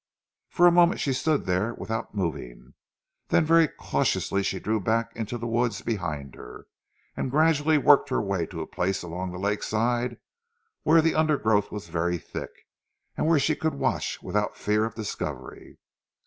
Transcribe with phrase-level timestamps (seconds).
[0.49, 2.73] For a moment she stood there without moving,
[3.27, 6.65] then very cautiously she drew back into the wood behind her,
[7.15, 10.17] and gradually worked her way to a place along the lakeside
[10.81, 12.65] where the undergrowth was very thick,
[13.15, 15.77] and where she could watch without fear of discovery.